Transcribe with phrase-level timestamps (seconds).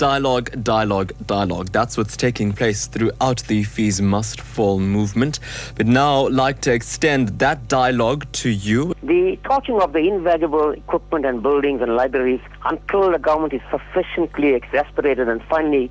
[0.00, 1.72] Dialogue, dialogue, dialogue.
[1.72, 5.40] That's what's taking place throughout the Fees Must Fall movement.
[5.74, 8.94] But now, like to extend that dialogue to you.
[9.02, 14.54] The torching of the invaluable equipment and buildings and libraries until the government is sufficiently
[14.54, 15.90] exasperated and finally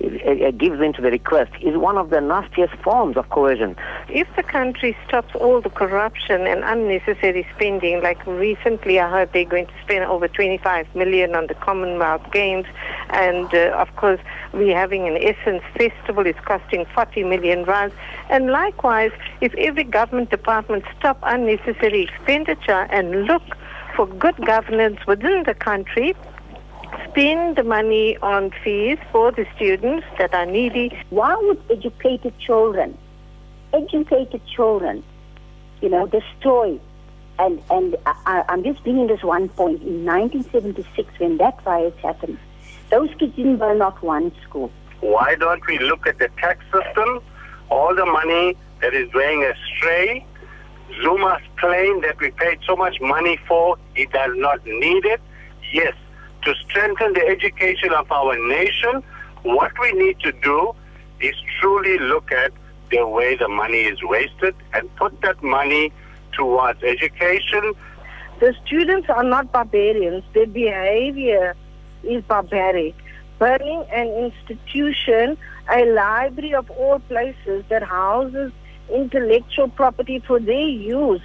[0.00, 3.76] gives in to the request is one of the nastiest forms of coercion.
[4.08, 9.44] If the country stops all the corruption and unnecessary spending, like recently I heard they're
[9.44, 12.66] going to spend over 25 million on the Commonwealth Games,
[13.10, 14.20] and uh, of course
[14.52, 17.94] we're having an Essence Festival, it's costing 40 million rands,
[18.30, 23.42] and likewise, if every government department stop unnecessary expenditure and look
[23.96, 26.14] for good governance within the country,
[27.10, 30.96] spend the money on fees for the students that are needy.
[31.10, 32.96] Why would educated children,
[33.72, 35.02] educated children,
[35.80, 36.78] you know, destroy?
[37.38, 39.82] And, and I, I'm just bringing this one point.
[39.82, 42.38] In 1976, when that riot happened,
[42.90, 44.70] those kids didn't burn not one school.
[45.00, 47.20] Why don't we look at the tax system,
[47.70, 50.26] all the money that is going astray?
[51.02, 55.20] Zuma's claim that we paid so much money for, he does not need it.
[55.72, 55.94] Yes,
[56.42, 59.02] to strengthen the education of our nation,
[59.42, 60.74] what we need to do
[61.20, 62.52] is truly look at
[62.90, 65.92] the way the money is wasted and put that money
[66.32, 67.74] towards education.
[68.40, 70.24] The students are not barbarians.
[70.32, 71.54] Their behavior
[72.02, 72.94] is barbaric.
[73.38, 75.36] Burning an institution,
[75.70, 78.52] a library of all places that houses
[78.92, 81.22] intellectual property for their use,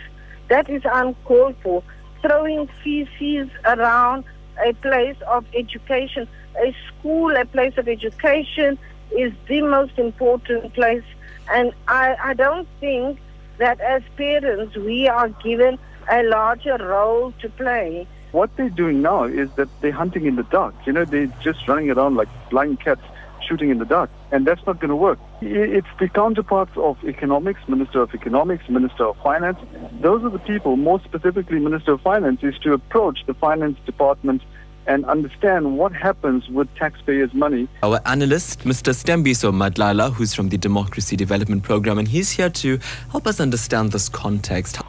[0.49, 1.83] that is uncalled for.
[2.21, 4.23] Throwing feces around
[4.65, 6.27] a place of education.
[6.61, 8.77] A school, a place of education,
[9.17, 11.03] is the most important place.
[11.51, 13.19] And I, I don't think
[13.57, 15.77] that as parents we are given
[16.09, 18.07] a larger role to play.
[18.31, 20.75] What they're doing now is that they're hunting in the dark.
[20.85, 23.01] You know, they're just running around like blind cats
[23.47, 24.09] shooting in the dark.
[24.31, 25.19] And that's not going to work.
[25.41, 29.57] It's the counterparts of economics, Minister of Economics, Minister of Finance.
[30.01, 34.41] Those are the people, more specifically Minister of Finance, is to approach the finance department
[34.87, 37.67] and understand what happens with taxpayers' money.
[37.81, 38.93] Our analyst, Mr.
[38.93, 42.79] Stembiso Madlala, who's from the Democracy Development Program, and he's here to
[43.11, 44.79] help us understand this context.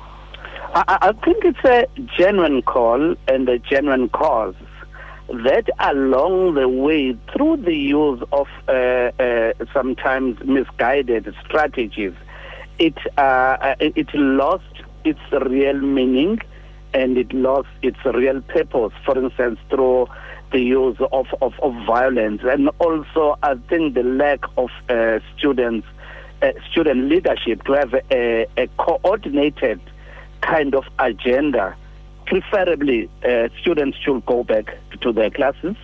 [0.75, 1.87] I, I think it's a
[2.19, 4.55] genuine call and a genuine cause
[5.29, 12.15] that along the way, through the use of uh, uh, sometimes misguided strategies,
[12.79, 14.65] it, uh, it lost
[15.05, 16.41] its real meaning
[16.95, 20.09] and it lost its real purpose, for instance, through
[20.53, 22.43] the use of, of, of violence.
[22.45, 25.87] And also, I think the lack of uh, students,
[26.43, 29.81] uh, student leadership to have a, a coordinated
[30.41, 31.75] kind of agenda.
[32.27, 35.77] Preferably, uh, students should go back to their classes